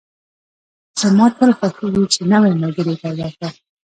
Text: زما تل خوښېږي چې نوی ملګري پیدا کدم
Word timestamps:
زما 1.01 1.25
تل 1.37 1.51
خوښېږي 1.57 2.03
چې 2.13 2.21
نوی 2.31 2.53
ملګري 2.61 2.95
پیدا 3.03 3.27
کدم 3.35 3.53